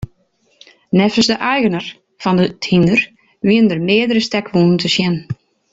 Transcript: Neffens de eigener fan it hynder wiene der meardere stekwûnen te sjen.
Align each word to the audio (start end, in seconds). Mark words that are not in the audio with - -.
Neffens 0.99 1.27
de 1.31 1.37
eigener 1.53 1.85
fan 2.23 2.41
it 2.45 2.67
hynder 2.69 3.01
wiene 3.47 3.69
der 3.71 3.81
meardere 3.87 4.21
stekwûnen 4.27 4.79
te 4.81 4.89
sjen. 4.95 5.17